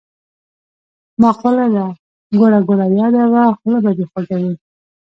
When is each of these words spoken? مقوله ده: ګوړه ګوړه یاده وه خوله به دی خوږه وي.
مقوله 1.21 1.67
ده: 1.75 1.85
ګوړه 2.39 2.59
ګوړه 2.67 2.85
یاده 2.99 3.23
وه 3.33 3.43
خوله 3.57 3.79
به 3.83 3.91
دی 3.97 4.05
خوږه 4.09 4.37
وي. 4.43 4.53